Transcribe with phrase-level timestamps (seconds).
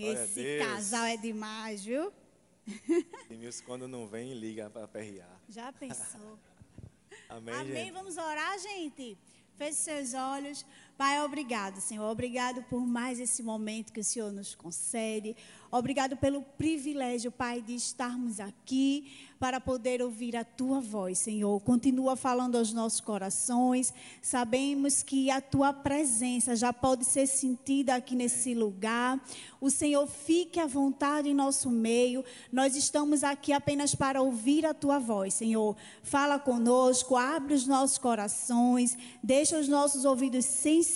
[0.00, 2.12] Glória Esse casal é demais, viu?
[3.30, 5.40] Edmilson, quando não vem, liga para perrear.
[5.48, 6.38] Já pensou?
[7.28, 7.92] Amém, Amém.
[7.92, 9.16] Vamos orar, gente?
[9.56, 10.64] Feche seus olhos.
[11.00, 12.10] Pai, obrigado, Senhor.
[12.10, 15.34] Obrigado por mais esse momento que o Senhor nos concede.
[15.72, 21.58] Obrigado pelo privilégio, Pai, de estarmos aqui para poder ouvir a tua voz, Senhor.
[21.60, 23.94] Continua falando aos nossos corações.
[24.20, 29.18] Sabemos que a tua presença já pode ser sentida aqui nesse lugar.
[29.58, 32.22] O Senhor fique à vontade em nosso meio.
[32.52, 35.74] Nós estamos aqui apenas para ouvir a tua voz, Senhor.
[36.02, 40.89] Fala conosco, abre os nossos corações, deixa os nossos ouvidos sensíveis,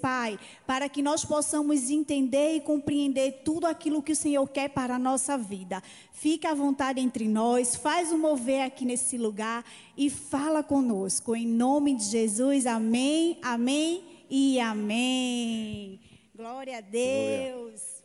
[0.00, 4.96] Pai, para que nós possamos entender e compreender tudo aquilo que o Senhor quer para
[4.96, 5.82] a nossa vida.
[6.12, 9.64] Fica à vontade entre nós, faz um mover aqui nesse lugar
[9.96, 11.34] e fala conosco.
[11.34, 16.00] Em nome de Jesus, amém, amém e amém.
[16.34, 18.02] Glória a Deus.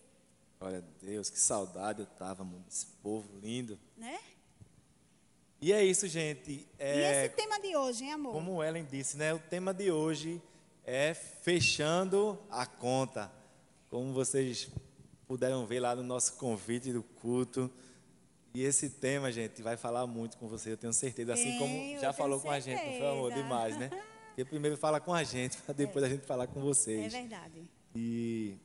[0.59, 3.77] Glória a Deus, que saudade eu tava, mano, desse povo lindo.
[3.95, 4.17] Né?
[5.61, 6.51] E é isso, gente.
[6.51, 8.33] E É, esse tema de hoje, hein, amor?
[8.33, 9.33] como o Ellen disse, né?
[9.33, 10.41] O tema de hoje
[10.87, 13.29] é fechando a conta.
[13.89, 14.69] Como vocês
[15.27, 17.69] puderam ver lá no nosso convite do culto.
[18.53, 21.33] E esse tema, gente, vai falar muito com você, eu tenho certeza.
[21.33, 23.27] Assim Tenho, como já falou com a gente, não foi amor?
[23.27, 23.43] certeza.
[23.43, 23.89] Demais, né?
[24.29, 27.11] Porque primeiro fala com a gente, para depois a gente falar com É vocês.
[27.13, 27.69] verdade.
[27.93, 28.55] E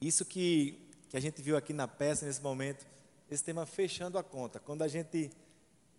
[0.00, 2.86] isso que, que a gente viu aqui na peça, nesse momento,
[3.30, 4.58] esse tema fechando a conta.
[4.58, 5.30] Quando a gente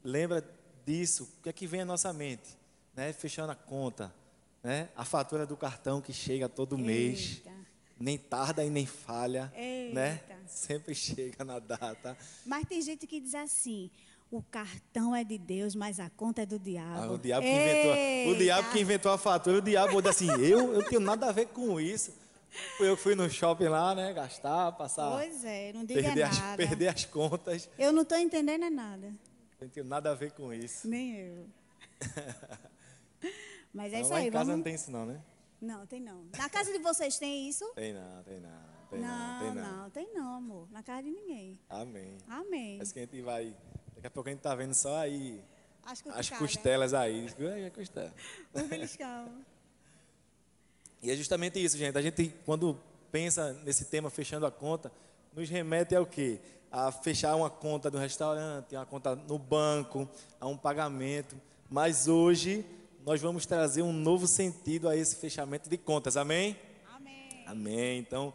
[0.03, 0.43] lembra
[0.85, 2.57] disso, o que é que vem à nossa mente?
[2.95, 3.13] Né?
[3.13, 4.13] Fechando a conta.
[4.69, 4.87] Né?
[4.95, 7.37] A fatura do cartão que chega todo mês.
[7.37, 7.51] Eita.
[7.99, 9.51] Nem tarda e nem falha.
[9.91, 10.21] Né?
[10.21, 10.35] Eita.
[10.45, 12.15] Sempre chega na data.
[12.45, 13.89] Mas tem gente que diz assim:
[14.29, 17.01] o cartão é de Deus, mas a conta é do diabo.
[17.01, 20.11] Ah, o, diabo que inventou, a- o diabo que inventou a fatura, o diabo diz
[20.11, 22.13] assim, eu, eu tenho nada a ver com isso.
[22.79, 24.13] Eu fui no shopping lá, né?
[24.13, 25.09] Gastar, passar.
[25.17, 26.57] Pois é, não diga perder, as, nada.
[26.57, 27.67] perder as contas.
[27.75, 29.11] Eu não estou entendendo é nada.
[29.59, 30.87] Não tenho nada a ver com isso.
[30.87, 31.47] Nem eu.
[33.73, 34.57] Mas é Não, isso lá aí, em casa vamos.
[34.57, 35.21] não tem isso não, né?
[35.61, 36.25] Não, tem não.
[36.37, 37.65] Na casa de vocês tem isso?
[37.75, 38.49] Tem não, tem não,
[38.89, 39.77] tem não, não, tem não.
[39.83, 40.67] não, tem não, amor.
[40.71, 41.59] Na casa de ninguém.
[41.69, 42.17] Amém.
[42.27, 42.77] Amém.
[42.77, 43.55] Mas que a gente vai.
[43.95, 45.43] Daqui a pouco a gente tá vendo só aí
[45.83, 47.27] As as costelas aí.
[47.39, 48.13] "Ai, costela.
[48.53, 49.43] O beliscão.
[51.01, 51.97] E é justamente isso, gente.
[51.97, 52.77] A gente, quando
[53.11, 54.91] pensa nesse tema fechando a conta,
[55.33, 56.39] nos remete ao quê?
[56.71, 60.07] A fechar uma conta do restaurante, uma conta no banco,
[60.39, 61.35] a um pagamento.
[61.69, 62.65] Mas hoje
[63.05, 66.17] nós vamos trazer um novo sentido a esse fechamento de contas.
[66.17, 66.57] Amém?
[66.93, 67.43] Amém.
[67.45, 67.99] Amém.
[67.99, 68.33] Então,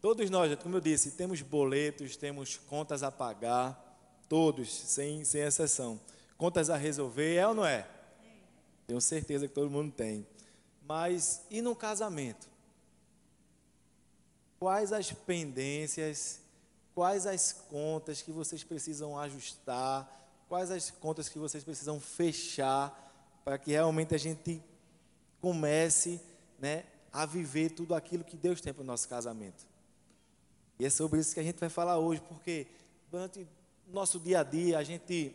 [0.00, 3.82] todos nós, como eu disse, temos boletos, temos contas a pagar,
[4.28, 6.00] todos, sem, sem exceção.
[6.36, 7.86] Contas a resolver, é ou não é?
[8.86, 10.26] Tenho certeza que todo mundo tem.
[10.86, 12.48] Mas e no casamento?
[14.58, 16.40] Quais as pendências,
[16.94, 20.10] quais as contas que vocês precisam ajustar,
[20.48, 23.05] quais as contas que vocês precisam fechar
[23.46, 24.60] para que realmente a gente
[25.40, 26.20] comece
[26.58, 29.64] né, a viver tudo aquilo que Deus tem para o nosso casamento.
[30.80, 32.66] E é sobre isso que a gente vai falar hoje, porque
[33.08, 33.46] durante
[33.88, 35.32] o nosso dia a dia a gente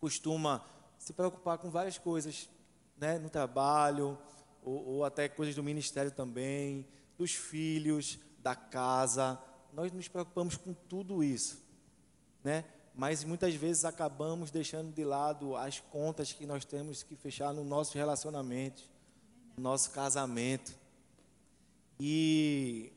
[0.00, 0.64] costuma
[0.98, 2.48] se preocupar com várias coisas,
[2.96, 4.16] né, no trabalho,
[4.62, 6.88] ou, ou até coisas do ministério também,
[7.18, 9.38] dos filhos, da casa.
[9.74, 11.62] Nós nos preocupamos com tudo isso,
[12.42, 12.64] né?
[12.94, 17.64] Mas muitas vezes acabamos deixando de lado as contas que nós temos que fechar no
[17.64, 18.82] nosso relacionamento,
[19.56, 20.72] no nosso casamento.
[21.98, 22.92] E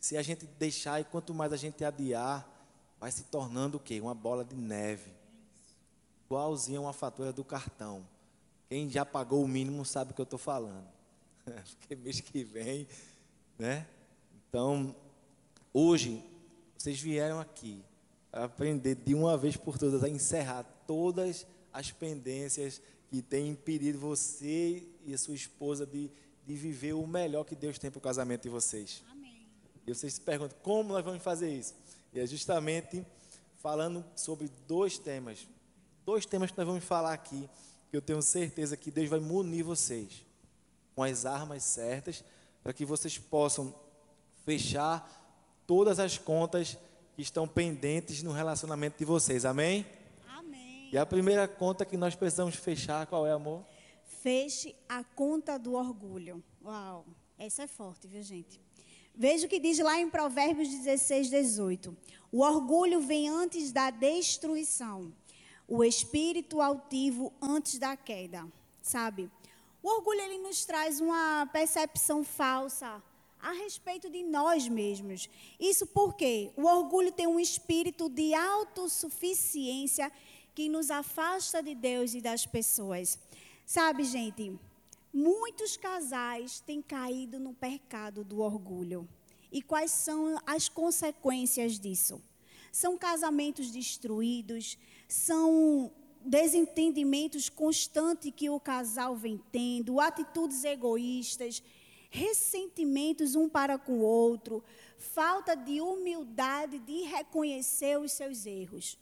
[0.00, 2.44] se a gente deixar e quanto mais a gente adiar,
[2.98, 4.00] vai se tornando o quê?
[4.00, 5.12] Uma bola de neve.
[6.24, 8.04] Igualzinho a uma fatura do cartão.
[8.68, 10.88] Quem já pagou o mínimo sabe o que eu estou falando.
[11.78, 12.88] Porque mês que vem,
[13.56, 13.86] né?
[14.48, 14.92] Então,
[15.72, 16.20] hoje,
[16.76, 17.84] vocês vieram aqui
[18.44, 24.86] aprender de uma vez por todas a encerrar todas as pendências que têm impedido você
[25.04, 26.10] e a sua esposa de,
[26.46, 29.02] de viver o melhor que Deus tem para o casamento de vocês.
[29.10, 29.46] Amém.
[29.86, 31.74] E vocês se perguntam, como nós vamos fazer isso?
[32.12, 33.04] E é justamente
[33.56, 35.46] falando sobre dois temas.
[36.04, 37.48] Dois temas que nós vamos falar aqui,
[37.90, 40.24] que eu tenho certeza que Deus vai munir vocês
[40.94, 42.24] com as armas certas,
[42.62, 43.74] para que vocês possam
[44.44, 45.12] fechar
[45.66, 46.78] todas as contas
[47.16, 49.46] que estão pendentes no relacionamento de vocês.
[49.46, 49.86] Amém?
[50.28, 50.90] Amém.
[50.92, 53.64] E a primeira conta que nós precisamos fechar, qual é, amor?
[54.04, 56.44] Feche a conta do orgulho.
[56.62, 57.06] Uau,
[57.38, 58.60] essa é forte, viu, gente?
[59.14, 61.96] Veja o que diz lá em Provérbios 16, 18.
[62.30, 65.10] O orgulho vem antes da destruição,
[65.66, 68.46] o espírito altivo antes da queda.
[68.82, 69.30] Sabe?
[69.82, 73.02] O orgulho ele nos traz uma percepção falsa
[73.40, 75.28] a respeito de nós mesmos.
[75.58, 80.10] Isso porque o orgulho tem um espírito de autossuficiência
[80.54, 83.18] que nos afasta de Deus e das pessoas.
[83.64, 84.58] Sabe, gente,
[85.12, 89.08] muitos casais têm caído no pecado do orgulho.
[89.50, 92.22] E quais são as consequências disso?
[92.72, 94.78] São casamentos destruídos,
[95.08, 95.90] são
[96.26, 101.62] desentendimentos constantes que o casal vem tendo, atitudes egoístas,
[102.10, 104.62] ressentimentos um para com o outro,
[104.98, 108.98] falta de humildade de reconhecer os seus erros.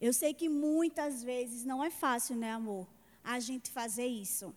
[0.00, 2.86] Eu sei que muitas vezes não é fácil, né, amor,
[3.24, 4.54] a gente fazer isso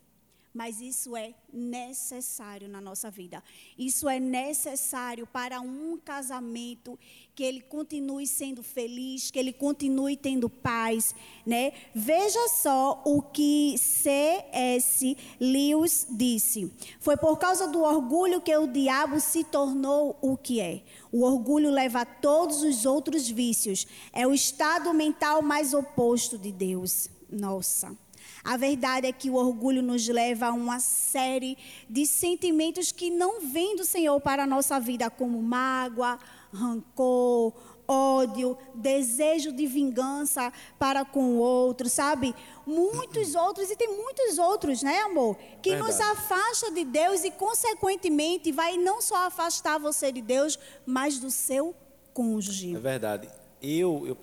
[0.53, 3.41] mas isso é necessário na nossa vida.
[3.77, 6.99] Isso é necessário para um casamento
[7.33, 11.15] que ele continue sendo feliz, que ele continue tendo paz,
[11.45, 11.71] né?
[11.95, 15.17] Veja só o que C.S.
[15.39, 16.71] Lewis disse.
[16.99, 20.83] Foi por causa do orgulho que o diabo se tornou o que é.
[21.11, 23.87] O orgulho leva a todos os outros vícios.
[24.11, 27.09] É o estado mental mais oposto de Deus.
[27.29, 27.97] Nossa.
[28.43, 31.57] A verdade é que o orgulho nos leva a uma série
[31.89, 36.17] de sentimentos que não vêm do Senhor para a nossa vida, como mágoa,
[36.51, 37.53] rancor,
[37.87, 42.33] ódio, desejo de vingança para com o outro, sabe?
[42.65, 45.37] Muitos outros, e tem muitos outros, né, amor?
[45.61, 45.91] Que Verdade.
[45.91, 51.29] nos afasta de Deus e, consequentemente, vai não só afastar você de Deus, mas do
[51.29, 51.75] seu
[52.13, 52.75] cônjuge.
[52.75, 53.29] É verdade.
[53.61, 54.17] Eu, eu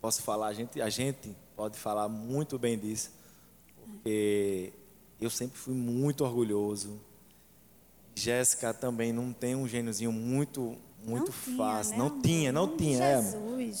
[0.00, 3.19] posso falar, a gente, a gente pode falar muito bem disso
[3.90, 4.72] porque
[5.20, 7.00] eu sempre fui muito orgulhoso.
[8.14, 11.94] Jéssica também não tem um gêniozinho muito muito não fácil.
[11.94, 12.10] Tinha, né?
[12.10, 13.22] Não tinha, não tinha, é,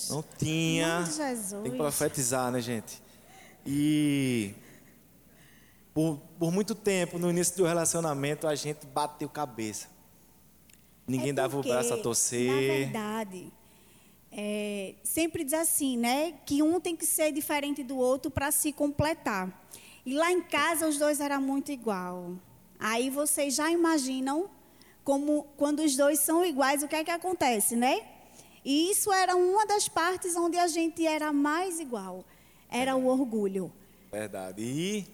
[0.08, 1.04] Não tinha.
[1.62, 3.02] Tem que profetizar, né, gente?
[3.66, 4.54] E
[5.92, 9.88] por, por muito tempo, no início do relacionamento, a gente bateu cabeça.
[11.06, 12.48] Ninguém é dava o braço a torcer.
[12.48, 13.52] Na verdade,
[14.30, 16.32] é, sempre diz assim, né?
[16.46, 19.68] Que um tem que ser diferente do outro para se completar.
[20.04, 22.32] E lá em casa os dois eram muito igual.
[22.78, 24.48] Aí vocês já imaginam
[25.04, 28.06] como quando os dois são iguais, o que é que acontece, né?
[28.64, 32.24] E isso era uma das partes onde a gente era mais igual.
[32.68, 33.72] Era o orgulho.
[34.10, 34.62] Verdade.
[34.62, 35.06] E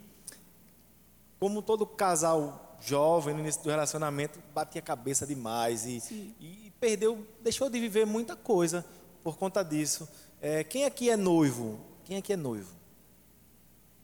[1.38, 7.26] como todo casal jovem no início do relacionamento batia a cabeça demais e, e perdeu,
[7.42, 8.84] deixou de viver muita coisa
[9.22, 10.08] por conta disso.
[10.40, 11.78] É, quem aqui é noivo?
[12.04, 12.72] Quem aqui é noivo?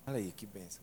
[0.07, 0.83] Olha aí, que benção.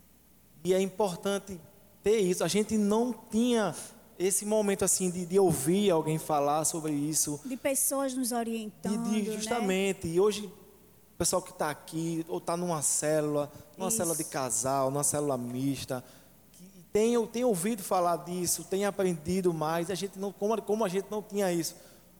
[0.63, 1.59] E é importante
[2.03, 2.43] ter isso.
[2.43, 3.75] A gente não tinha
[4.17, 7.39] esse momento assim de, de ouvir alguém falar sobre isso.
[7.45, 9.09] De pessoas nos orientando.
[9.09, 10.07] De, de, justamente.
[10.07, 10.13] Né?
[10.15, 13.97] E hoje, o pessoal que está aqui, ou está numa célula, numa isso.
[13.97, 16.03] célula de casal, numa célula mista,
[16.91, 19.89] tem, tem ouvido falar disso, tem aprendido mais.
[19.89, 21.75] A gente não, como, como a gente não tinha isso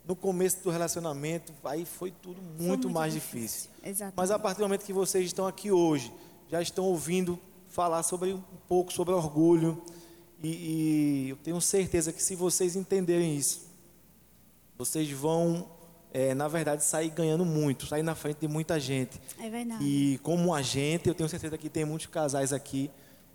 [0.06, 3.70] no começo do relacionamento, aí foi tudo muito, foi muito mais difícil.
[3.84, 4.12] difícil.
[4.16, 6.12] Mas a partir do momento que vocês estão aqui hoje,
[6.50, 9.82] já estão ouvindo falar sobre um pouco sobre orgulho.
[10.42, 13.68] E, e eu tenho certeza que se vocês entenderem isso,
[14.78, 15.70] vocês vão,
[16.14, 19.22] é, na verdade, sair ganhando muito, sair na frente de muita gente.
[19.40, 19.84] É verdade.
[19.84, 22.90] E como agente, eu tenho certeza que tem muitos casais aqui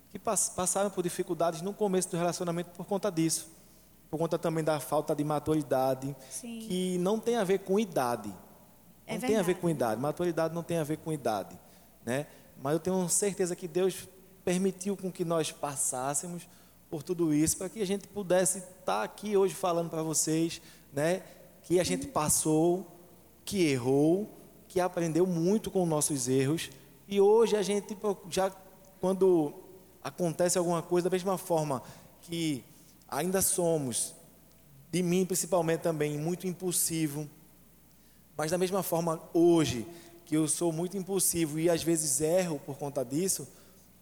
[0.09, 3.49] que passaram por dificuldades no começo do relacionamento por conta disso.
[4.09, 6.59] Por conta também da falta de maturidade, Sim.
[6.59, 8.33] que não tem a ver com idade.
[9.05, 9.99] É não tem a ver com idade.
[9.99, 11.59] Maturidade não tem a ver com idade.
[12.05, 12.27] Né?
[12.61, 14.07] Mas eu tenho certeza que Deus
[14.43, 16.47] permitiu com que nós passássemos
[16.89, 20.61] por tudo isso, para que a gente pudesse estar aqui hoje falando para vocês,
[20.93, 21.23] né,
[21.63, 22.85] que a gente passou,
[23.43, 24.29] que errou,
[24.67, 26.69] que aprendeu muito com nossos erros,
[27.07, 27.97] e hoje a gente
[28.29, 28.51] já
[29.01, 29.53] quando
[30.03, 31.81] acontece alguma coisa da mesma forma
[32.21, 32.63] que
[33.07, 34.15] ainda somos
[34.91, 37.29] de mim principalmente também muito impulsivo,
[38.37, 39.85] mas da mesma forma hoje
[40.25, 43.47] que eu sou muito impulsivo e às vezes erro por conta disso,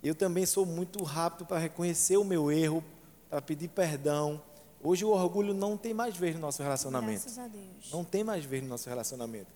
[0.02, 2.84] eu também sou muito rápido para reconhecer o meu erro,
[3.30, 4.42] para pedir perdão.
[4.82, 7.22] Hoje o orgulho não tem mais vez no nosso relacionamento.
[7.22, 7.92] Graças a Deus.
[7.92, 9.54] Não tem mais vez no nosso relacionamento.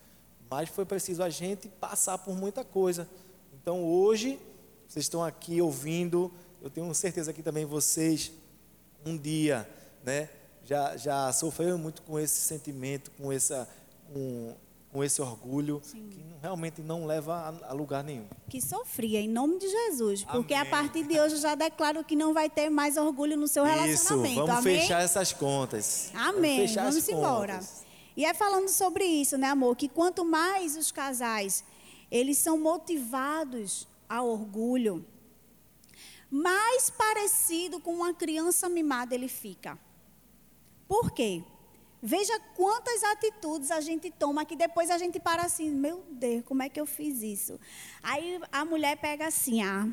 [0.50, 3.08] Mas foi preciso a gente passar por muita coisa.
[3.54, 4.40] Então hoje,
[4.88, 6.32] vocês estão aqui ouvindo,
[6.62, 8.32] eu tenho certeza que também vocês,
[9.06, 9.70] um dia,
[10.04, 10.30] né,
[10.64, 13.68] já, já sofreram muito com esse sentimento, com essa.
[14.14, 14.56] Com,
[14.92, 16.10] com esse orgulho Sim.
[16.10, 18.26] que realmente não leva a, lugar nenhum.
[18.50, 20.24] Que sofria, em nome de Jesus.
[20.24, 20.68] Porque Amém.
[20.68, 23.64] a partir de hoje eu já declaro que não vai ter mais orgulho no seu
[23.64, 24.34] relacionamento.
[24.34, 24.80] Isso, vamos Amém?
[24.80, 26.12] fechar essas contas.
[26.14, 26.68] Amém.
[26.68, 27.54] Vamos, vamos embora.
[27.56, 27.86] Contas.
[28.16, 29.76] E é falando sobre isso, né, amor?
[29.76, 31.64] Que quanto mais os casais
[32.10, 35.06] eles são motivados ao orgulho,
[36.32, 39.78] mais parecido com uma criança mimada ele fica.
[40.88, 41.44] Por quê?
[42.10, 46.64] Veja quantas atitudes a gente toma que depois a gente para assim, meu Deus, como
[46.64, 47.60] é que eu fiz isso?
[48.02, 49.90] Aí a mulher pega assim, ah,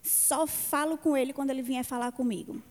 [0.00, 2.62] só falo com ele quando ele vier falar comigo.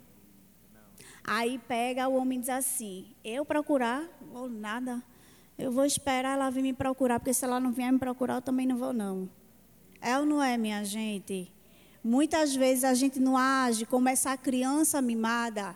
[1.21, 5.03] Aí pega o homem e diz assim, eu procurar, ou nada,
[5.57, 8.41] eu vou esperar ela vir me procurar, porque se ela não vier me procurar, eu
[8.41, 9.29] também não vou não.
[9.99, 11.51] É ou não é, minha gente?
[12.01, 15.75] Muitas vezes a gente não age como essa criança mimada.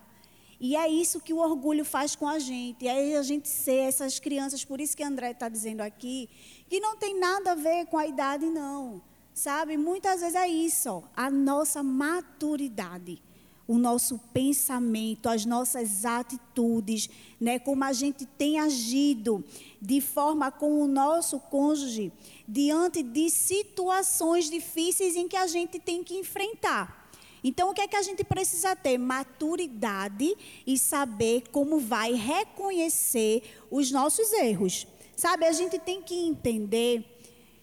[0.64, 2.88] E é isso que o orgulho faz com a gente.
[2.88, 6.30] Aí a gente ser essas crianças, por isso que André está dizendo aqui,
[6.70, 9.02] que não tem nada a ver com a idade, não.
[9.34, 9.76] Sabe?
[9.76, 13.20] Muitas vezes é isso, a nossa maturidade
[13.68, 19.46] o nosso pensamento, as nossas atitudes, né, como a gente tem agido
[19.82, 22.12] de forma com o nosso cônjuge
[22.46, 27.01] diante de situações difíceis em que a gente tem que enfrentar.
[27.44, 28.98] Então, o que é que a gente precisa ter?
[28.98, 34.88] Maturidade e saber como vai reconhecer os nossos erros.
[35.16, 37.06] Sabe, a gente tem que entender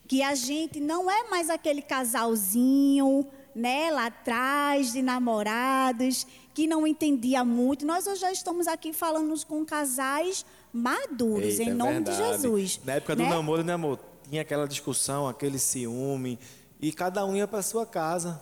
[0.06, 6.86] que a gente não é mais aquele casalzinho né, lá atrás, de namorados, que não
[6.86, 7.84] entendia muito.
[7.84, 12.14] Nós hoje já estamos aqui falando com casais maduros, Eita, em é nome de.
[12.14, 12.80] Jesus.
[12.84, 13.28] Na época do né?
[13.28, 13.98] namoro, né, amor?
[14.28, 16.38] Tinha aquela discussão, aquele ciúme,
[16.80, 18.40] e cada um ia para sua casa.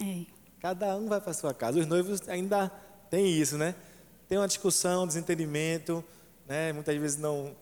[0.00, 0.31] É.
[0.62, 1.80] Cada um vai para sua casa.
[1.80, 2.70] Os noivos ainda
[3.10, 3.74] têm isso, né?
[4.28, 6.04] Tem uma discussão, desentendimento,
[6.46, 6.72] né?
[6.72, 7.56] Muitas vezes não,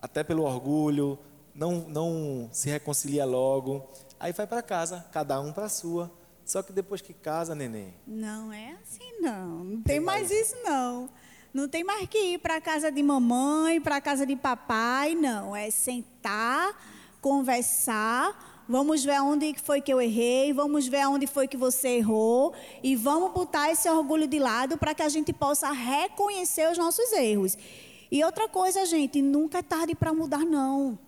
[0.00, 1.18] até pelo orgulho,
[1.52, 3.90] não, não se reconcilia logo.
[4.20, 6.12] Aí vai para casa, cada um para a sua.
[6.44, 7.92] Só que depois que casa, neném.
[8.06, 9.64] Não é assim, não.
[9.64, 11.10] Não tem mais isso, não.
[11.52, 15.16] Não tem mais que ir para a casa de mamãe, para a casa de papai,
[15.16, 15.56] não.
[15.56, 16.72] É sentar,
[17.20, 18.51] conversar.
[18.68, 22.94] Vamos ver onde foi que eu errei, vamos ver onde foi que você errou e
[22.94, 27.56] vamos botar esse orgulho de lado para que a gente possa reconhecer os nossos erros.
[28.10, 30.98] E outra coisa, gente, nunca é tarde para mudar, não.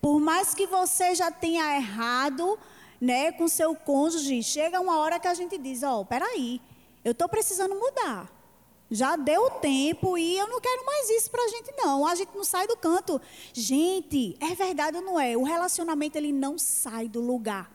[0.00, 2.58] Por mais que você já tenha errado,
[3.00, 6.60] né, com seu cônjuge, chega uma hora que a gente diz, ó, oh, peraí,
[7.04, 8.39] eu estou precisando mudar.
[8.90, 12.04] Já deu tempo e eu não quero mais isso para a gente não.
[12.04, 13.20] A gente não sai do canto.
[13.52, 15.36] Gente, é verdade ou não é?
[15.36, 17.70] O relacionamento ele não sai do lugar.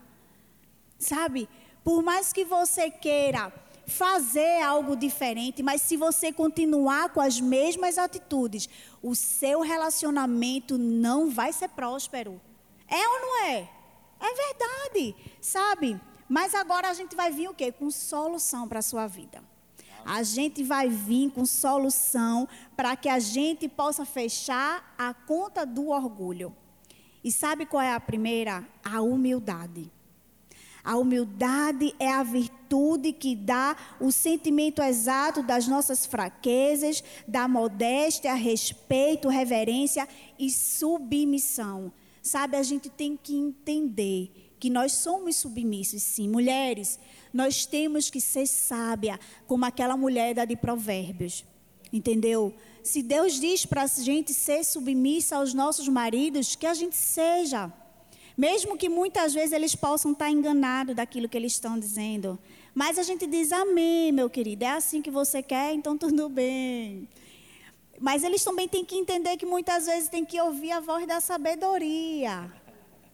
[0.99, 1.47] Sabe?
[1.83, 3.53] Por mais que você queira
[3.87, 8.67] fazer algo diferente, mas se você continuar com as mesmas atitudes,
[9.01, 12.41] o seu relacionamento não vai ser próspero.
[12.87, 13.69] É ou não é?
[14.19, 16.01] É verdade, sabe?
[16.27, 17.71] Mas agora a gente vai vir o quê?
[17.71, 19.43] Com solução para a sua vida.
[20.05, 22.47] A gente vai vir com solução
[22.77, 26.55] para que a gente possa fechar a conta do orgulho.
[27.23, 28.63] E sabe qual é a primeira?
[28.83, 29.91] A humildade.
[30.83, 38.35] A humildade é a virtude que dá o sentimento exato das nossas fraquezas, da modéstia,
[38.35, 40.07] respeito, reverência
[40.37, 41.91] e submissão.
[42.21, 46.29] Sabe, a gente tem que entender que nós somos submissos, sim.
[46.29, 46.99] Mulheres,
[47.35, 51.43] nós temos que ser sábia, como aquela mulher da de Provérbios.
[51.91, 52.53] Entendeu?
[52.81, 57.69] Se Deus diz para a gente ser submissa aos nossos maridos, que a gente seja.
[58.37, 62.39] Mesmo que muitas vezes eles possam estar enganados daquilo que eles estão dizendo.
[62.73, 64.63] Mas a gente diz amém, meu querido.
[64.63, 67.05] É assim que você quer, então tudo bem.
[67.99, 71.19] Mas eles também têm que entender que muitas vezes tem que ouvir a voz da
[71.19, 72.49] sabedoria.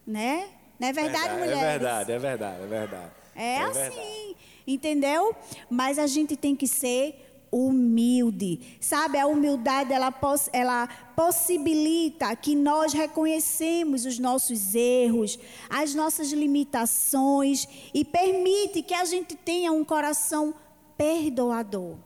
[0.06, 0.48] Né?
[0.80, 1.58] Não é verdade, é mulheres?
[1.58, 3.21] É verdade, é verdade, é verdade.
[3.36, 4.38] É, é assim, verdade.
[4.68, 5.36] entendeu?
[5.70, 8.78] Mas a gente tem que ser humilde.
[8.80, 10.14] Sabe, a humildade ela,
[10.54, 15.38] ela possibilita que nós reconhecemos os nossos erros,
[15.70, 20.56] as nossas limitações e permite que a gente tenha um coração
[20.98, 21.98] perdoador.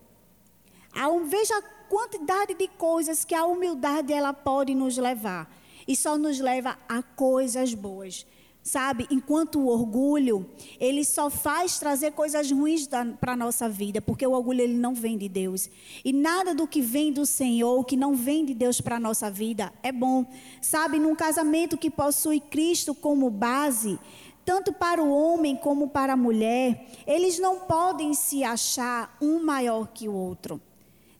[1.28, 5.54] Veja a quantidade de coisas que a humildade ela pode nos levar
[5.88, 8.26] e só nos leva a coisas boas.
[8.68, 12.90] Sabe, enquanto o orgulho, ele só faz trazer coisas ruins
[13.22, 15.70] para a nossa vida, porque o orgulho ele não vem de Deus.
[16.04, 19.30] E nada do que vem do Senhor, que não vem de Deus para a nossa
[19.30, 20.26] vida, é bom.
[20.60, 24.00] Sabe, num casamento que possui Cristo como base,
[24.44, 29.90] tanto para o homem como para a mulher, eles não podem se achar um maior
[29.94, 30.60] que o outro.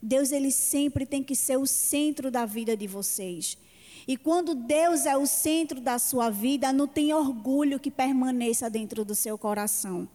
[0.02, 3.56] Deus ele sempre tem que ser o centro da vida de vocês.
[4.08, 9.04] E quando Deus é o centro da sua vida, não tem orgulho que permaneça dentro
[9.04, 10.08] do seu coração.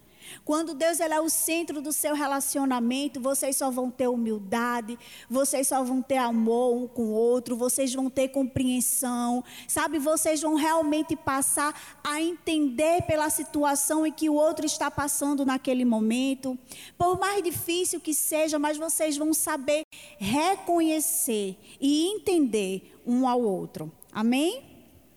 [0.44, 4.98] Quando Deus ele é o centro do seu relacionamento, vocês só vão ter humildade,
[5.30, 10.00] vocês só vão ter amor um com o outro, vocês vão ter compreensão, sabe?
[10.00, 15.86] Vocês vão realmente passar a entender pela situação em que o outro está passando naquele
[15.86, 16.58] momento.
[16.98, 19.84] Por mais difícil que seja, mas vocês vão saber
[20.18, 23.92] reconhecer e entender um ao outro.
[24.12, 24.72] Amém?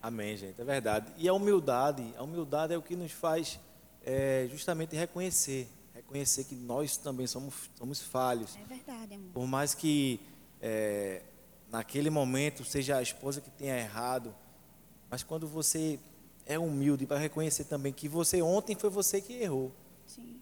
[0.04, 1.12] Amém, gente, é verdade.
[1.16, 3.59] E a humildade, a humildade é o que nos faz
[4.04, 8.56] é, justamente reconhecer, reconhecer que nós também somos, somos falhos.
[8.56, 9.30] É verdade, amor.
[9.32, 10.20] Por mais que
[10.61, 11.23] é,
[11.70, 14.34] naquele momento seja a esposa que tenha errado,
[15.11, 15.99] mas quando você
[16.46, 19.73] é humilde para reconhecer também que você ontem foi você que errou.
[20.06, 20.40] Sim.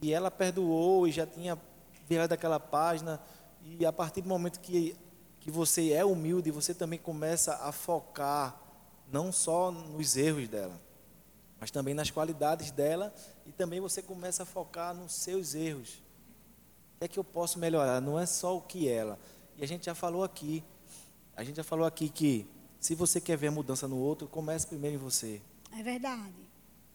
[0.00, 1.58] E ela perdoou e já tinha
[2.08, 3.20] virado aquela página.
[3.62, 4.96] E a partir do momento que,
[5.40, 8.60] que você é humilde, você também começa a focar
[9.10, 10.80] não só nos erros dela,
[11.60, 13.14] mas também nas qualidades dela
[13.46, 16.02] e também você começa a focar nos seus erros.
[16.96, 18.00] O que é que eu posso melhorar?
[18.00, 19.18] Não é só o que ela.
[19.56, 20.62] E a gente já falou aqui,
[21.36, 22.46] a gente já falou aqui que
[22.80, 25.40] se você quer ver a mudança no outro, comece primeiro em você.
[25.78, 26.34] É verdade.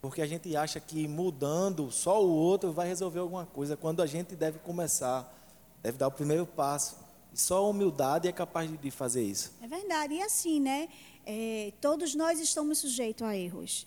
[0.01, 4.05] Porque a gente acha que mudando só o outro vai resolver alguma coisa, quando a
[4.05, 5.35] gente deve começar,
[5.81, 6.97] deve dar o primeiro passo.
[7.33, 9.51] E só a humildade é capaz de fazer isso.
[9.61, 10.13] É verdade.
[10.13, 10.89] E assim, né?
[11.25, 13.85] É, todos nós estamos sujeitos a erros.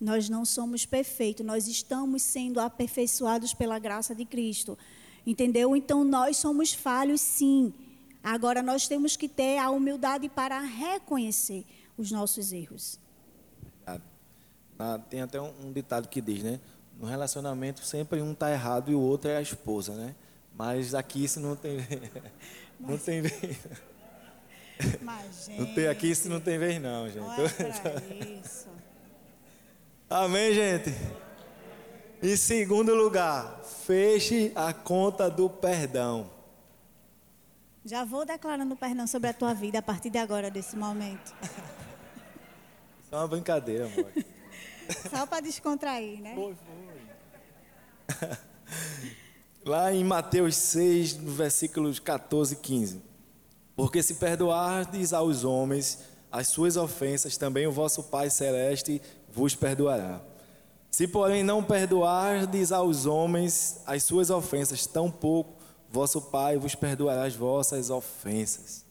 [0.00, 4.76] Nós não somos perfeitos, nós estamos sendo aperfeiçoados pela graça de Cristo.
[5.26, 5.74] Entendeu?
[5.74, 7.72] Então nós somos falhos, sim.
[8.22, 11.64] Agora nós temos que ter a humildade para reconhecer
[11.96, 12.98] os nossos erros.
[14.78, 16.60] Ah, tem até um, um ditado que diz, né?
[17.00, 20.14] No relacionamento sempre um está errado e o outro é a esposa, né?
[20.54, 21.78] Mas aqui isso não tem
[22.78, 23.58] não tem vez.
[25.00, 27.20] Mas, gente, Não tem aqui isso não tem vez não, gente.
[27.20, 28.68] olha pra isso.
[30.08, 30.94] Amém, gente?
[32.22, 36.30] Em segundo lugar, feche a conta do perdão.
[37.84, 41.34] Já vou declarando perdão sobre a tua vida a partir de agora, desse momento.
[43.02, 44.12] Isso é uma brincadeira, amor.
[45.10, 46.34] Só para descontrair, né?
[46.36, 46.56] Foi,
[48.16, 48.28] foi.
[49.66, 53.02] Lá em Mateus 6, no versículos 14 e 15.
[53.74, 55.98] Porque se perdoardes aos homens
[56.30, 59.00] as suas ofensas, também o vosso Pai Celeste
[59.36, 60.22] vos perdoará.
[60.90, 65.54] Se, porém, não perdoardes aos homens as suas ofensas, tampouco
[65.90, 68.82] vosso Pai vos perdoará as vossas ofensas.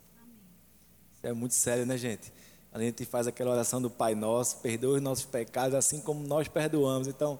[1.23, 2.31] É muito sério, né, gente?
[2.71, 6.47] A gente faz aquela oração do Pai Nosso, perdoa os nossos pecados, assim como nós
[6.47, 7.07] perdoamos.
[7.07, 7.39] Então,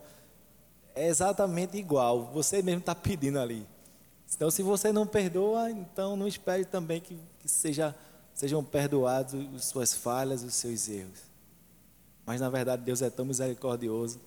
[0.95, 2.31] é exatamente igual.
[2.33, 3.67] Você mesmo está pedindo ali.
[4.35, 7.95] Então, se você não perdoa, então não espere também que, que seja,
[8.33, 11.24] sejam perdoados as suas falhas, os seus erros.
[12.25, 14.19] Mas na verdade Deus é tão misericordioso,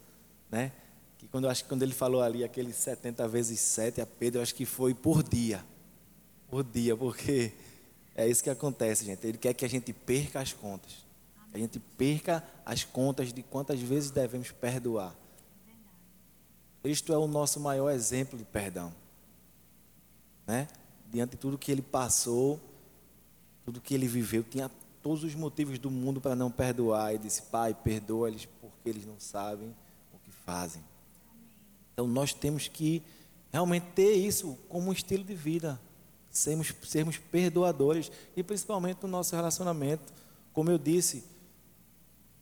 [0.50, 0.72] né?
[1.18, 4.38] Que quando eu acho que quando ele falou ali aqueles 70 vezes 7 a Pedro,
[4.38, 5.64] eu acho que foi por dia.
[6.48, 7.52] Por dia, porque
[8.14, 9.26] é isso que acontece, gente.
[9.26, 10.92] Ele quer que a gente perca as contas.
[11.50, 15.14] Que a gente perca as contas de quantas vezes devemos perdoar.
[16.82, 18.94] Cristo é o nosso maior exemplo de perdão.
[20.46, 20.68] Né?
[21.10, 22.60] Diante de tudo que ele passou,
[23.64, 24.70] tudo que ele viveu, tinha
[25.08, 27.14] todos os motivos do mundo para não perdoar.
[27.14, 29.74] E disse: Pai, perdoa-lhes porque eles não sabem
[30.12, 30.84] o que fazem.
[31.94, 33.02] Então nós temos que
[33.50, 35.80] realmente ter isso como um estilo de vida,
[36.30, 40.12] sermos, sermos perdoadores e principalmente no nosso relacionamento.
[40.52, 41.24] Como eu disse,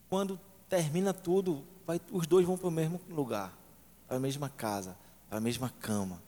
[0.08, 3.56] quando termina tudo, vai, os dois vão para o mesmo lugar,
[4.08, 4.96] para a mesma casa,
[5.28, 6.20] para a mesma cama.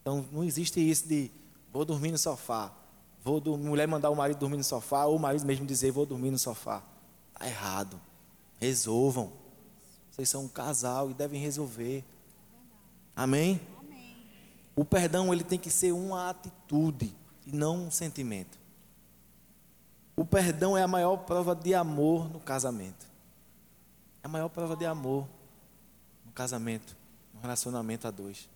[0.00, 1.30] Então não existe isso de
[1.70, 2.72] vou dormir no sofá,
[3.26, 6.06] vou do, mulher mandar o marido dormir no sofá, ou o marido mesmo dizer vou
[6.06, 6.80] dormir no sofá.
[7.32, 8.00] Está errado.
[8.60, 9.32] Resolvam.
[10.12, 12.04] Vocês são um casal e devem resolver.
[13.16, 13.60] Amém?
[13.80, 14.16] Amém.
[14.76, 17.12] O perdão ele tem que ser uma atitude
[17.44, 18.56] e não um sentimento.
[20.14, 23.06] O perdão é a maior prova de amor no casamento.
[24.22, 25.26] É a maior prova de amor
[26.24, 26.96] no casamento,
[27.34, 28.48] no relacionamento a dois.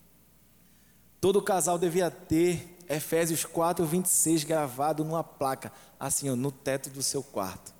[1.20, 7.04] Todo casal devia ter Efésios 4, 26 gravado numa placa, assim, ó, no teto do
[7.04, 7.72] seu quarto.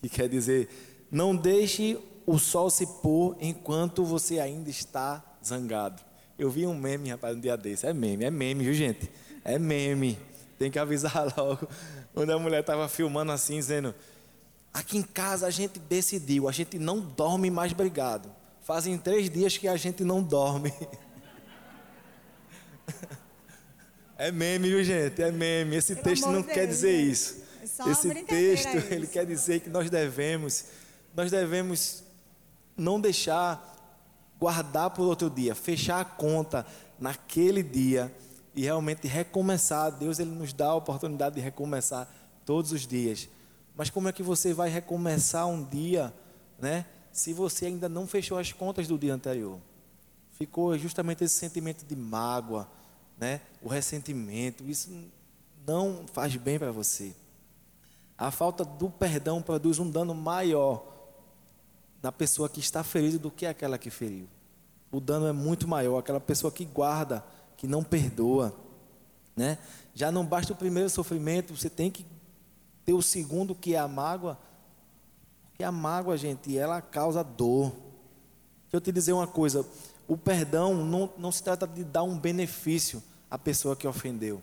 [0.00, 0.70] Que quer dizer:
[1.10, 6.02] não deixe o sol se pôr enquanto você ainda está zangado.
[6.38, 7.86] Eu vi um meme, rapaz, um dia desse.
[7.86, 9.10] É meme, é meme, viu, gente?
[9.44, 10.18] É meme.
[10.58, 11.68] Tem que avisar logo.
[12.14, 13.94] Quando a mulher estava filmando assim, dizendo:
[14.72, 18.30] Aqui em casa a gente decidiu, a gente não dorme mais brigado.
[18.62, 20.72] Fazem três dias que a gente não dorme.
[24.20, 25.22] É meme, viu, gente?
[25.22, 25.76] É meme.
[25.76, 27.02] Esse Pelo texto não de quer Deus, dizer né?
[27.02, 27.42] isso.
[27.60, 28.92] É Esse texto, isso.
[28.92, 30.64] ele quer dizer que nós devemos,
[31.14, 32.02] nós devemos
[32.76, 33.76] não deixar
[34.40, 36.66] guardar por outro dia, fechar a conta
[36.98, 38.12] naquele dia
[38.56, 39.92] e realmente recomeçar.
[39.92, 42.12] Deus ele nos dá a oportunidade de recomeçar
[42.44, 43.28] todos os dias.
[43.76, 46.12] Mas como é que você vai recomeçar um dia,
[46.58, 46.86] né?
[47.12, 49.60] Se você ainda não fechou as contas do dia anterior?
[50.32, 52.68] Ficou justamente esse sentimento de mágoa,
[53.18, 53.40] né?
[53.62, 54.90] O ressentimento, isso
[55.66, 57.14] não faz bem para você.
[58.16, 60.84] A falta do perdão produz um dano maior
[62.02, 64.28] na pessoa que está ferida do que aquela que feriu.
[64.90, 67.24] O dano é muito maior, aquela pessoa que guarda,
[67.56, 68.54] que não perdoa,
[69.36, 69.58] né?
[69.94, 72.06] Já não basta o primeiro sofrimento, você tem que
[72.84, 74.38] ter o segundo que é a mágoa,
[75.48, 77.70] porque a mágoa, gente, ela causa dor.
[78.62, 79.66] Deixa eu te dizer uma coisa,
[80.08, 84.42] o perdão não, não se trata de dar um benefício à pessoa que ofendeu.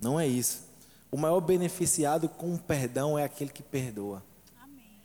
[0.00, 0.68] Não é isso.
[1.10, 4.22] O maior beneficiado com o perdão é aquele que perdoa.
[4.62, 5.00] Amém.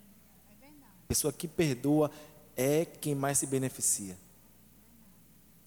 [0.51, 0.91] É verdade.
[1.05, 2.11] A pessoa que perdoa
[2.57, 4.17] é quem mais se beneficia.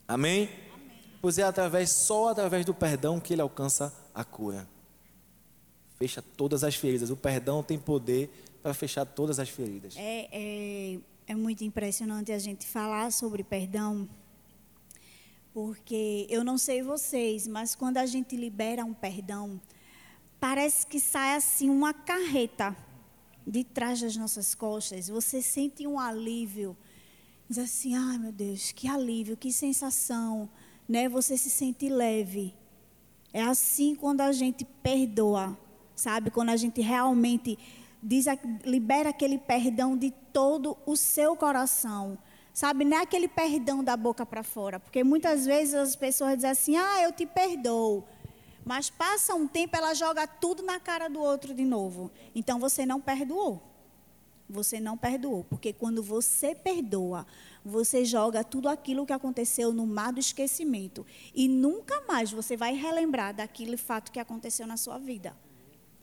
[0.06, 0.50] Amém?
[0.72, 0.98] Amém?
[1.22, 4.68] Pois é através, só através do perdão que ele alcança a cura.
[5.98, 7.08] Fecha todas as feridas.
[7.08, 8.30] O perdão tem poder
[8.62, 9.94] para fechar todas as feridas.
[9.96, 14.06] É, é, é muito impressionante a gente falar sobre perdão,
[15.56, 19.58] porque eu não sei vocês, mas quando a gente libera um perdão,
[20.38, 22.76] parece que sai assim uma carreta
[23.46, 25.08] de trás das nossas costas.
[25.08, 26.76] Você sente um alívio.
[27.48, 30.46] Diz assim: ai meu Deus, que alívio, que sensação.
[30.86, 31.08] Né?
[31.08, 32.54] Você se sente leve.
[33.32, 35.58] É assim quando a gente perdoa,
[35.94, 36.30] sabe?
[36.30, 37.58] Quando a gente realmente
[38.02, 38.26] diz,
[38.62, 42.18] libera aquele perdão de todo o seu coração.
[42.56, 44.80] Sabe, não é aquele perdão da boca para fora.
[44.80, 48.02] Porque muitas vezes as pessoas dizem assim: ah, eu te perdoo.
[48.64, 52.10] Mas passa um tempo, ela joga tudo na cara do outro de novo.
[52.34, 53.62] Então você não perdoou.
[54.48, 55.44] Você não perdoou.
[55.44, 57.26] Porque quando você perdoa,
[57.62, 61.04] você joga tudo aquilo que aconteceu no mar do esquecimento.
[61.34, 65.36] E nunca mais você vai relembrar daquele fato que aconteceu na sua vida.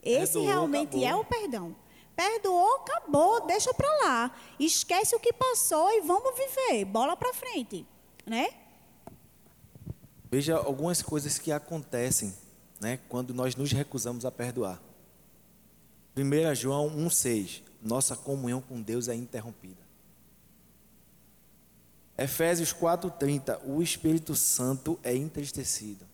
[0.00, 1.08] Esse Perdoou, realmente acabou.
[1.08, 1.83] é o perdão.
[2.16, 4.36] Perdoou, acabou, deixa para lá.
[4.58, 6.84] Esquece o que passou e vamos viver.
[6.84, 7.86] Bola para frente,
[8.24, 8.48] né?
[10.30, 12.34] Veja algumas coisas que acontecem
[12.80, 14.80] né, quando nós nos recusamos a perdoar.
[16.16, 19.82] 1 João 1,6: Nossa comunhão com Deus é interrompida.
[22.16, 26.06] Efésios 4,30: O Espírito Santo é entristecido.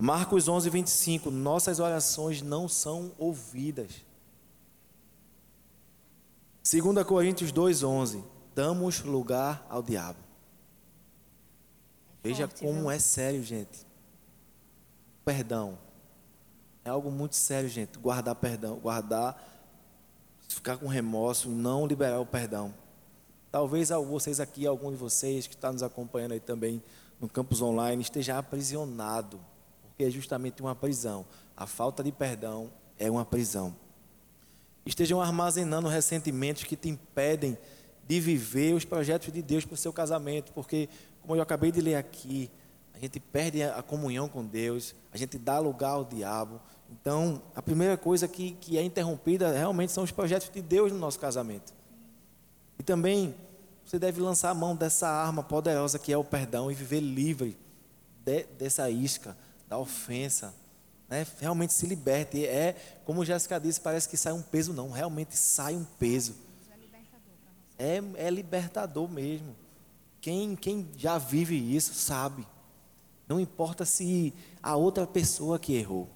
[0.00, 4.04] Marcos 11, 25: Nossas orações não são ouvidas.
[6.68, 10.18] 2 Coríntios 2, 11: Damos lugar ao diabo.
[12.22, 12.90] Veja Forte, como viu?
[12.90, 13.90] é sério, gente
[15.30, 15.78] perdão.
[16.84, 17.96] É algo muito sério, gente.
[17.98, 19.40] Guardar perdão, guardar,
[20.48, 22.74] ficar com remorso, não liberar o perdão.
[23.52, 26.82] Talvez vocês aqui, algum de vocês que está nos acompanhando aí também
[27.20, 29.40] no campus online, esteja aprisionado,
[30.00, 31.26] porque é justamente uma prisão.
[31.54, 33.76] A falta de perdão é uma prisão.
[34.86, 37.58] Estejam armazenando ressentimentos que te impedem
[38.08, 40.88] de viver os projetos de Deus para o seu casamento, porque,
[41.20, 42.50] como eu acabei de ler aqui,
[42.94, 46.62] a gente perde a comunhão com Deus, a gente dá lugar ao diabo.
[46.90, 50.98] Então, a primeira coisa que, que é interrompida realmente são os projetos de Deus no
[50.98, 51.74] nosso casamento.
[52.78, 53.34] E também
[53.84, 57.58] você deve lançar a mão dessa arma poderosa que é o perdão e viver livre
[58.24, 59.36] de, dessa isca,
[59.70, 60.52] da ofensa.
[61.08, 61.24] Né?
[61.38, 62.44] Realmente se liberte.
[62.44, 62.74] É,
[63.06, 64.90] como Jéssica disse, parece que sai um peso, não.
[64.90, 66.34] Realmente sai um peso.
[67.78, 69.54] É, é libertador mesmo.
[70.20, 72.46] Quem, quem já vive isso sabe.
[73.26, 76.10] Não importa se a outra pessoa que errou.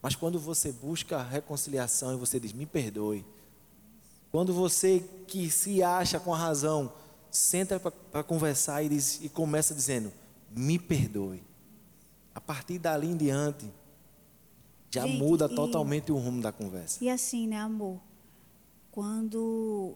[0.00, 3.26] Mas quando você busca reconciliação e você diz, me perdoe.
[4.30, 6.92] Quando você que se acha com a razão,
[7.30, 10.12] senta para conversar e, diz, e começa dizendo,
[10.50, 11.42] me perdoe.
[12.34, 13.66] A partir dali em diante,
[14.90, 17.02] já Gente, muda e, totalmente o rumo da conversa.
[17.02, 18.00] E assim, né, amor?
[18.90, 19.94] Quando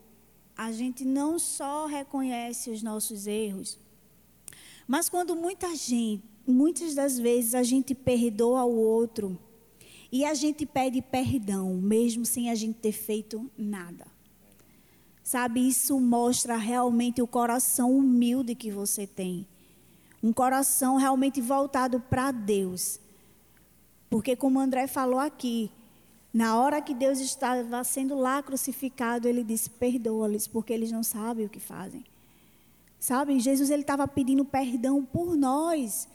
[0.57, 3.79] a gente não só reconhece os nossos erros,
[4.89, 9.39] mas quando muita gente, muitas das vezes a gente perdoa o outro
[10.11, 14.07] e a gente pede perdão, mesmo sem a gente ter feito nada.
[15.23, 19.47] Sabe, isso mostra realmente o coração humilde que você tem.
[20.23, 22.99] Um coração realmente voltado para Deus.
[24.09, 25.71] Porque, como André falou aqui,
[26.33, 31.47] na hora que Deus estava sendo lá crucificado, ele disse: Perdoa-lhes, porque eles não sabem
[31.47, 32.05] o que fazem.
[32.99, 33.39] Sabe?
[33.39, 36.09] Jesus ele estava pedindo perdão por nós.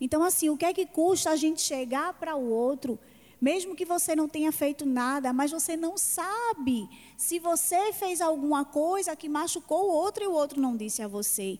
[0.00, 2.98] Então, assim, o que é que custa a gente chegar para o outro,
[3.44, 8.64] Mesmo que você não tenha feito nada, mas você não sabe se você fez alguma
[8.64, 11.58] coisa que machucou o outro e o outro não disse a você.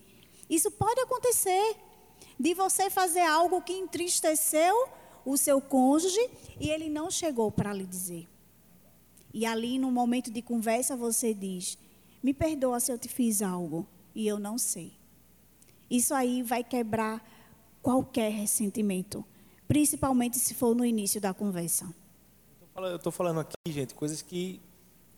[0.49, 1.77] Isso pode acontecer.
[2.39, 4.89] De você fazer algo que entristeceu
[5.25, 8.29] o seu cônjuge e ele não chegou para lhe dizer.
[9.33, 11.79] E ali, no momento de conversa, você diz:
[12.23, 14.97] Me perdoa se eu te fiz algo e eu não sei.
[15.91, 17.25] Isso aí vai quebrar
[17.83, 19.25] qualquer ressentimento,
[19.69, 21.93] principalmente se for no início da conversa.
[22.77, 24.61] Eu estou falando aqui, gente, coisas que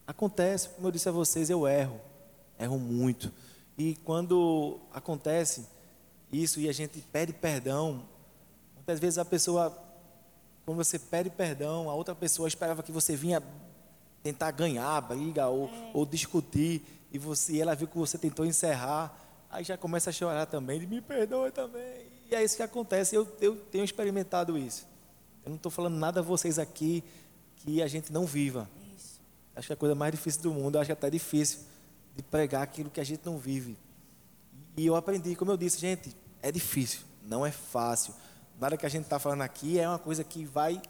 [0.07, 2.01] acontecem, como eu disse a vocês, eu erro,
[2.59, 3.33] erro muito.
[3.79, 5.67] E quando acontece
[6.33, 8.03] isso e a gente pede perdão,
[8.75, 9.77] muitas vezes a pessoa,
[10.65, 13.43] quando você pede perdão, a outra pessoa esperava que você vinha
[14.23, 15.91] tentar ganhar a briga ou, é.
[15.93, 19.15] ou discutir, e você, ela viu que você tentou encerrar,
[19.51, 22.07] aí já começa a chorar também, me perdoa também.
[22.29, 24.87] E é isso que acontece, eu, eu tenho experimentado isso.
[25.45, 27.05] Eu não estou falando nada a vocês aqui
[27.57, 28.69] que a gente não viva.
[28.97, 29.21] Isso.
[29.55, 31.61] Acho que é a coisa mais difícil do mundo, acho que é até difícil
[32.17, 33.77] de pregar aquilo que a gente não vive.
[34.77, 38.15] E eu aprendi, como eu disse, gente, é difícil, não é fácil.
[38.59, 40.81] Nada que a gente está falando aqui é uma coisa que vai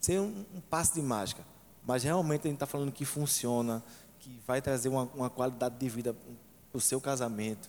[0.00, 1.42] ser um, um passo de mágica.
[1.84, 3.82] Mas realmente a gente está falando que funciona,
[4.18, 6.14] que vai trazer uma, uma qualidade de vida
[6.70, 7.68] para o seu casamento.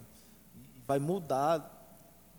[0.86, 1.74] Vai mudar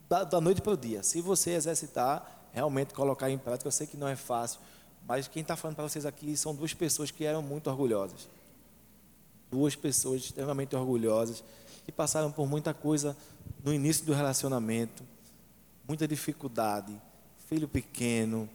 [0.08, 1.02] da, da noite para o dia.
[1.02, 4.60] Se você exercitar, realmente colocar em prática, eu sei que não é fácil,
[5.06, 8.28] mas quem está falando para vocês aqui são duas pessoas que eram muito orgulhosas.
[9.50, 11.42] Duas pessoas extremamente orgulhosas,
[11.84, 13.16] que passaram por muita coisa
[13.64, 15.02] no início do relacionamento,
[15.86, 16.94] muita dificuldade,
[17.46, 18.48] filho pequeno,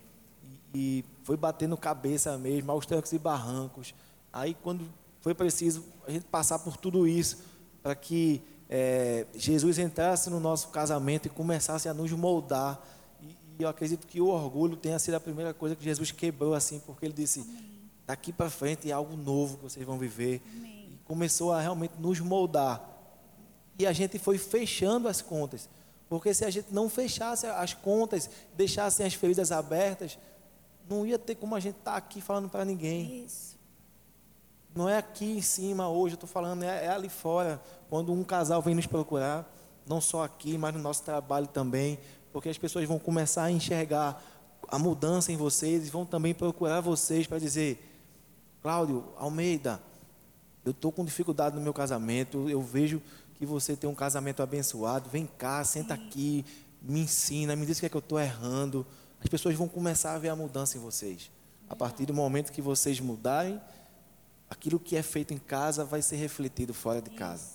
[0.73, 3.93] e, e foi batendo cabeça mesmo, aos trancos e barrancos.
[4.32, 4.88] Aí, quando
[5.21, 7.43] foi preciso a gente passar por tudo isso,
[7.82, 12.82] para que é, Jesus entrasse no nosso casamento e começasse a nos moldar.
[13.21, 16.53] E, e, eu acredito que o orgulho tenha sido a primeira coisa que Jesus quebrou,
[16.53, 17.89] assim, porque ele disse: Amém.
[18.06, 20.41] daqui para frente é algo novo que vocês vão viver.
[20.56, 20.83] Amém.
[21.06, 22.82] Começou a realmente nos moldar.
[23.78, 25.70] E a gente foi fechando as contas.
[26.08, 30.18] Porque se a gente não fechasse as contas, deixasse as feridas abertas,
[30.88, 33.24] não ia ter como a gente estar tá aqui falando para ninguém.
[33.26, 33.58] Isso.
[34.76, 38.24] Não é aqui em cima hoje, eu estou falando, é, é, ali fora, quando um
[38.24, 39.48] casal vem nos procurar,
[39.86, 42.00] não só aqui, mas no nosso trabalho também,
[42.32, 44.22] porque as pessoas vão começar a enxergar
[44.68, 47.88] a mudança em vocês e vão também procurar vocês para dizer:
[48.63, 49.80] Cláudio Almeida,
[50.65, 53.02] eu estou com dificuldade no meu casamento, eu vejo
[53.36, 56.45] que você tem um casamento abençoado, vem cá, senta aqui,
[56.82, 58.86] me ensina, me diz o que é que eu estou errando.
[59.21, 61.32] As pessoas vão começar a ver a mudança em vocês.
[61.69, 63.60] A partir do momento que vocês mudarem,
[64.49, 67.47] aquilo que é feito em casa vai ser refletido fora de casa.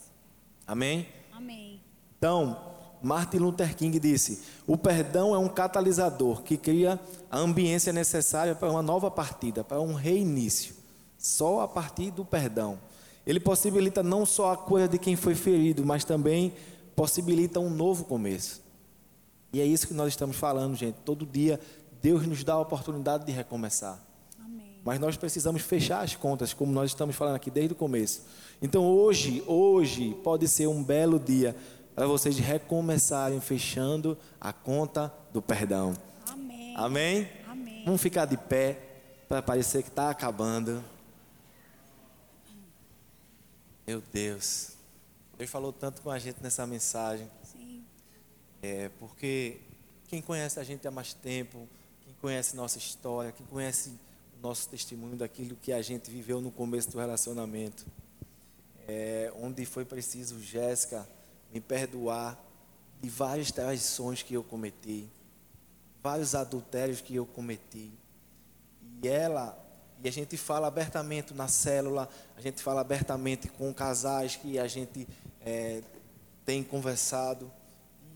[0.67, 1.09] Amém?
[1.33, 1.81] Amém.
[2.19, 6.99] Então, Martin Luther King disse: o perdão é um catalisador que cria
[7.31, 10.75] a ambiência necessária para uma nova partida, para um reinício.
[11.17, 12.79] Só a partir do perdão.
[13.29, 16.55] Ele possibilita não só a cura de quem foi ferido, mas também
[16.97, 18.63] possibilita um novo começo.
[19.53, 20.97] E é isso que nós estamos falando, gente.
[21.05, 21.61] Todo dia
[22.01, 24.03] Deus nos dá a oportunidade de recomeçar.
[24.83, 28.23] Mas nós precisamos fechar as contas, como nós estamos falando aqui desde o começo.
[28.63, 31.55] Então hoje, hoje pode ser um belo dia
[31.95, 35.95] para vocês recomeçarem fechando a conta do perdão.
[36.27, 36.75] Amém.
[36.75, 37.29] Amém?
[37.47, 37.83] Amém.
[37.85, 38.79] Vamos ficar de pé
[39.29, 40.83] para parecer que está acabando.
[43.89, 44.73] Meu Deus.
[45.39, 47.27] Deus falou tanto com a gente nessa mensagem.
[47.43, 47.83] Sim.
[48.61, 49.61] É, porque
[50.09, 51.67] quem conhece a gente há mais tempo,
[52.03, 53.99] quem conhece nossa história, quem conhece
[54.43, 57.87] nosso testemunho daquilo que a gente viveu no começo do relacionamento.
[58.87, 61.09] É, onde foi preciso, Jéssica,
[61.51, 62.39] me perdoar
[63.01, 65.09] de várias traições que eu cometi,
[66.03, 67.91] vários adultérios que eu cometi.
[69.03, 69.59] E ela,
[70.03, 74.67] e a gente fala abertamente na célula, a gente fala abertamente com casais que a
[74.67, 75.09] gente
[75.41, 75.83] é,
[76.45, 77.51] tem conversado.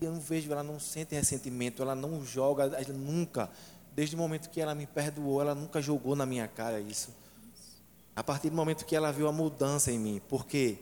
[0.01, 3.49] E eu não vejo, ela não sente ressentimento, ela não joga, ela nunca
[3.95, 7.13] desde o momento que ela me perdoou, ela nunca jogou na minha cara isso.
[8.15, 10.77] A partir do momento que ela viu a mudança em mim, porque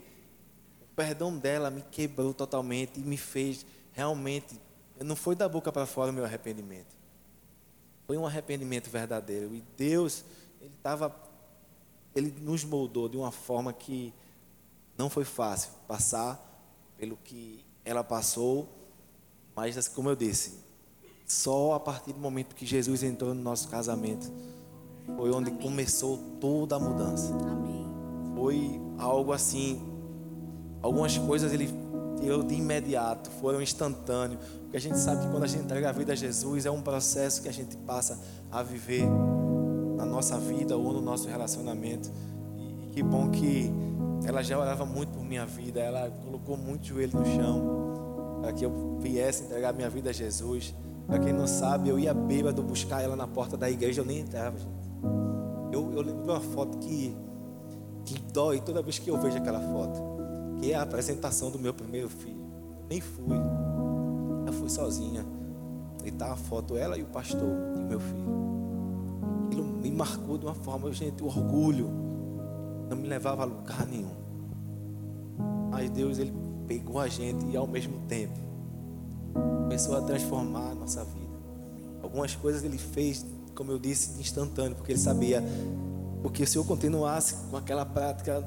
[0.81, 4.59] o perdão dela me quebrou totalmente e me fez realmente.
[4.99, 6.95] Não foi da boca para fora o meu arrependimento.
[8.05, 9.55] Foi um arrependimento verdadeiro.
[9.55, 10.23] E Deus,
[10.61, 11.13] Ele estava.
[12.15, 14.13] Ele nos moldou de uma forma que
[14.97, 16.39] não foi fácil passar
[16.97, 18.69] pelo que ela passou,
[19.55, 20.59] mas como eu disse,
[21.25, 24.31] só a partir do momento que Jesus entrou no nosso casamento
[25.15, 25.61] foi onde Amém.
[25.61, 27.33] começou toda a mudança.
[27.33, 27.85] Amém.
[28.35, 29.81] Foi algo assim,
[30.81, 31.69] algumas coisas ele
[32.19, 34.43] tirou de imediato, foram instantâneos.
[34.61, 36.81] Porque a gente sabe que quando a gente entrega a vida a Jesus é um
[36.81, 38.19] processo que a gente passa
[38.51, 39.03] a viver
[40.01, 42.11] na nossa vida ou no nosso relacionamento.
[42.57, 43.71] E, e que bom que
[44.25, 48.65] ela já orava muito por minha vida, ela colocou muito joelho no chão para que
[48.65, 50.73] eu viesse entregar minha vida a Jesus.
[51.05, 54.19] Para quem não sabe, eu ia bêbado buscar ela na porta da igreja, eu nem
[54.19, 54.91] entrava, gente.
[55.71, 57.15] Eu, eu lembro de uma foto que,
[58.05, 59.99] que dói toda vez que eu vejo aquela foto,
[60.59, 62.41] que é a apresentação do meu primeiro filho.
[62.89, 63.37] Nem fui,
[64.47, 65.25] eu fui sozinha.
[66.03, 68.50] E tá a foto, ela e o pastor e meu filho.
[69.91, 71.89] Marcou de uma forma, gente, o orgulho
[72.89, 74.11] não me levava a lugar nenhum.
[75.69, 76.33] Mas Deus, Ele
[76.67, 78.51] pegou a gente e ao mesmo tempo
[79.33, 81.31] começou a transformar a nossa vida.
[82.03, 83.25] Algumas coisas Ele fez,
[83.55, 85.43] como eu disse, instantâneo, porque Ele sabia,
[86.21, 88.45] porque se eu continuasse com aquela prática,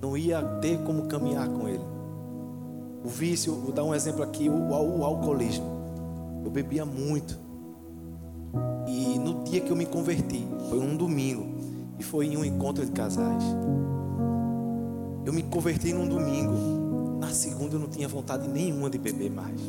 [0.00, 1.84] não ia ter como caminhar com Ele.
[3.04, 5.64] O vício, vou dar um exemplo aqui, o, o, o alcoolismo.
[6.44, 7.38] Eu bebia muito.
[8.86, 11.46] E no dia que eu me converti, foi um domingo,
[11.98, 13.42] e foi em um encontro de casais.
[15.24, 17.18] Eu me converti num domingo.
[17.20, 19.60] Na segunda eu não tinha vontade nenhuma de beber mais.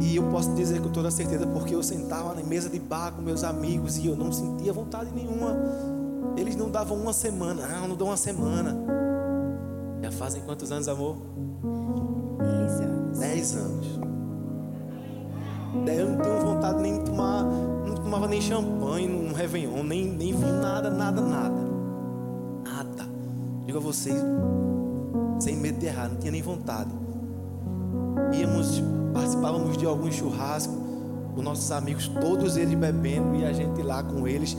[0.00, 3.22] E eu posso dizer com toda certeza, porque eu sentava na mesa de bar com
[3.22, 5.56] meus amigos e eu não sentia vontade nenhuma.
[6.36, 8.76] Eles não davam uma semana, ah, não dão uma semana.
[10.02, 11.16] Já fazem quantos anos, amor?
[12.38, 13.18] Dez anos.
[13.18, 14.15] Dez anos.
[15.86, 20.32] Eu não tenho vontade nem de tomar, não tomava nem champanhe, num Réveillon, nem, nem
[20.32, 21.56] vinho, nada, nada, nada.
[22.64, 23.08] Nada.
[23.64, 24.16] Digo a vocês,
[25.38, 26.90] sem medo de errar, não tinha nem vontade.
[28.32, 30.74] Íamos, participávamos de algum churrasco,
[31.34, 34.56] com nossos amigos, todos eles bebendo e a gente lá com eles.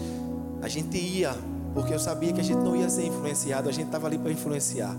[0.61, 1.35] A gente ia,
[1.73, 4.31] porque eu sabia que a gente não ia ser influenciado, a gente estava ali para
[4.31, 4.95] influenciar.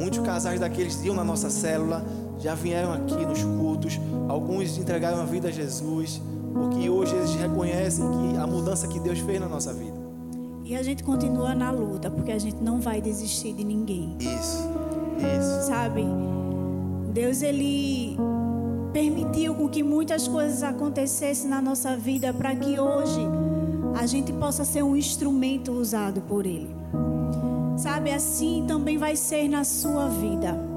[0.00, 2.04] Muitos casais daqueles iam na nossa célula,
[2.42, 6.20] já vieram aqui nos cultos, alguns entregaram a vida a Jesus,
[6.52, 10.02] porque hoje eles reconhecem que a mudança que Deus fez na nossa vida.
[10.64, 14.16] E a gente continua na luta, porque a gente não vai desistir de ninguém.
[14.18, 14.68] Isso,
[15.18, 15.66] isso.
[15.66, 16.04] Sabe?
[17.12, 18.16] Deus ele
[18.92, 23.20] permitiu com que muitas coisas acontecessem na nossa vida para que hoje
[23.94, 26.74] a gente possa ser um instrumento usado por ele.
[27.76, 30.71] Sabe, assim também vai ser na sua vida.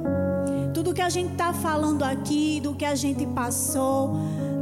[0.86, 4.12] Tudo que a gente está falando aqui, do que a gente passou,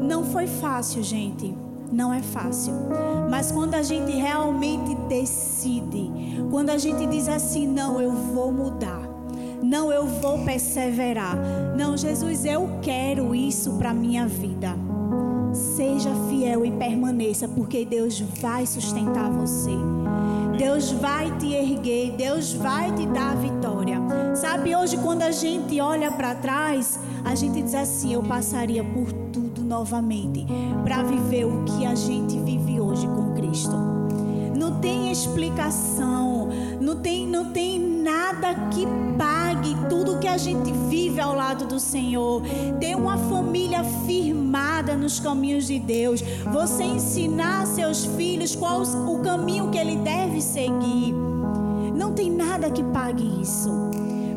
[0.01, 1.53] não foi fácil, gente.
[1.91, 2.73] Não é fácil.
[3.29, 6.09] Mas quando a gente realmente decide,
[6.49, 9.01] quando a gente diz assim, não, eu vou mudar.
[9.62, 11.36] Não, eu vou perseverar.
[11.77, 14.77] Não, Jesus, eu quero isso para minha vida.
[15.51, 19.75] Seja fiel e permaneça, porque Deus vai sustentar você.
[20.57, 23.62] Deus vai te erguer, Deus vai te dar vitória.
[24.53, 29.11] Sabe, hoje quando a gente olha para trás, a gente diz assim: eu passaria por
[29.11, 30.45] tudo novamente
[30.83, 33.75] para viver o que a gente vive hoje com Cristo.
[34.55, 38.85] Não tem explicação, não tem, não tem nada que
[39.17, 42.43] pague tudo que a gente vive ao lado do Senhor.
[42.79, 46.21] Ter uma família firmada nos caminhos de Deus.
[46.53, 51.11] Você ensinar seus filhos qual o caminho que ele deve seguir.
[51.95, 53.92] Não tem nada que pague isso.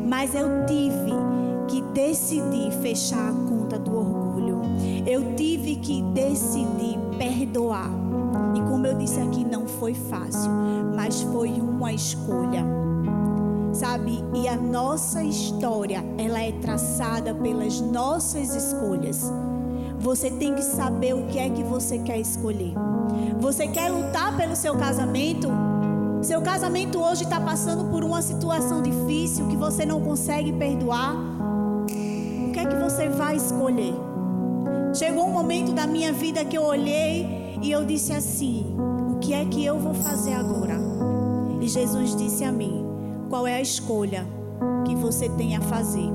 [0.07, 1.11] Mas eu tive
[1.67, 4.61] que decidir fechar a conta do orgulho.
[5.05, 7.91] Eu tive que decidir perdoar.
[8.55, 10.49] E como eu disse aqui, não foi fácil,
[10.95, 12.65] mas foi uma escolha
[13.77, 14.23] sabe?
[14.33, 19.31] E a nossa história, ela é traçada pelas nossas escolhas.
[19.99, 22.73] Você tem que saber o que é que você quer escolher.
[23.39, 25.47] Você quer lutar pelo seu casamento?
[26.27, 31.15] Seu casamento hoje está passando por uma situação difícil que você não consegue perdoar.
[31.15, 33.93] O que é que você vai escolher?
[34.93, 38.75] Chegou um momento da minha vida que eu olhei e eu disse assim:
[39.09, 40.77] O que é que eu vou fazer agora?
[41.61, 42.85] E Jesus disse a mim:
[43.29, 44.27] qual é a escolha
[44.85, 46.09] que você tem a fazer?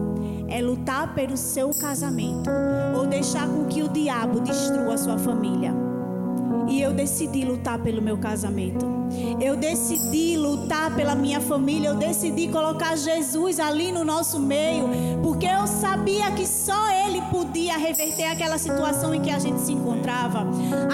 [0.46, 2.50] É lutar pelo seu casamento
[2.94, 5.91] ou deixar com que o diabo destrua a sua família?
[6.68, 8.86] E eu decidi lutar pelo meu casamento.
[9.40, 11.88] Eu decidi lutar pela minha família.
[11.88, 14.88] Eu decidi colocar Jesus ali no nosso meio.
[15.22, 19.72] Porque eu sabia que só Ele podia reverter aquela situação em que a gente se
[19.72, 20.46] encontrava.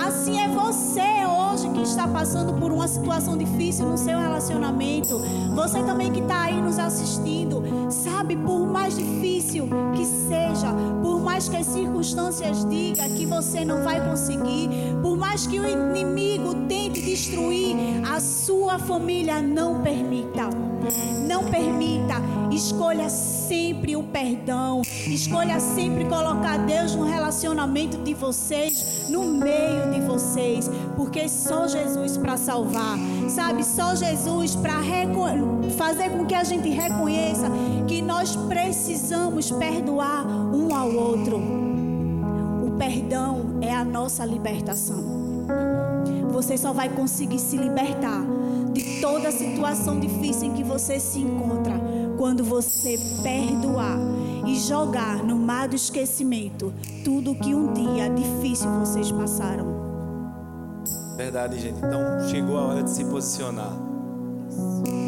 [0.07, 5.19] Assim é você hoje que está passando por uma situação difícil no seu relacionamento.
[5.57, 7.65] Você também que está aí nos assistindo.
[7.91, 10.73] Sabe, por mais difícil que seja,
[11.03, 14.71] por mais que as circunstâncias digam que você não vai conseguir,
[15.03, 17.77] por mais que o inimigo tente destruir
[18.09, 20.49] a sua família, não permita.
[21.27, 22.15] Não permita.
[22.53, 23.38] Escolha sempre
[23.97, 24.83] o perdão.
[25.07, 32.19] Escolha sempre colocar Deus no relacionamento de vocês, no meio de vocês, porque só Jesus
[32.19, 32.99] para salvar.
[33.29, 34.79] Sabe, só Jesus para
[35.79, 37.51] fazer com que a gente reconheça
[37.87, 41.39] que nós precisamos perdoar um ao outro.
[41.39, 45.47] O perdão é a nossa libertação.
[46.31, 48.23] Você só vai conseguir se libertar
[48.73, 51.88] de toda situação difícil em que você se encontra
[52.19, 53.97] quando você perdoar
[54.45, 59.67] e jogar no mar do esquecimento tudo que um dia difícil vocês passaram.
[61.17, 61.79] Verdade, gente.
[61.79, 63.73] Então chegou a hora de se posicionar.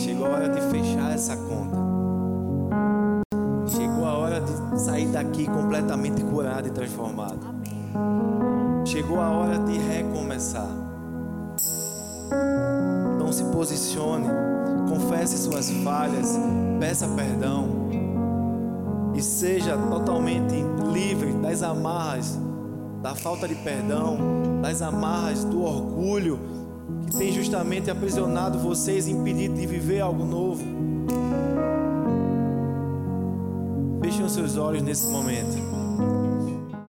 [0.00, 1.76] Chegou a hora de fechar essa conta.
[3.66, 7.40] Chegou a hora de sair daqui completamente curado e transformado.
[8.84, 10.68] Chegou a hora de recomeçar.
[13.30, 14.26] Então se posicione,
[14.88, 16.36] confesse suas falhas,
[16.80, 17.88] peça perdão
[19.14, 20.56] e seja totalmente
[20.92, 22.36] livre das amarras
[23.00, 24.18] da falta de perdão,
[24.60, 26.40] das amarras do orgulho
[27.06, 30.64] que tem justamente aprisionado vocês, impedido de viver algo novo.
[34.02, 35.56] Fechem os seus olhos nesse momento.